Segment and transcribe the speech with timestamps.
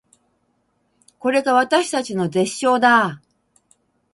[1.19, 3.27] これが私たちの絶唱だー